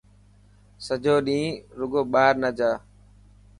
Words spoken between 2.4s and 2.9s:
نه جا.